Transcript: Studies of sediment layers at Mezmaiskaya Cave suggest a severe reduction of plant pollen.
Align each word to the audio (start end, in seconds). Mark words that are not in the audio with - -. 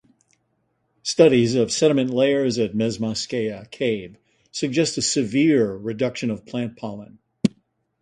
Studies 1.03 1.53
of 1.53 1.71
sediment 1.71 2.09
layers 2.09 2.57
at 2.57 2.73
Mezmaiskaya 2.73 3.69
Cave 3.69 4.17
suggest 4.51 4.97
a 4.97 5.01
severe 5.03 5.75
reduction 5.77 6.31
of 6.31 6.43
plant 6.43 6.75
pollen. 6.75 7.19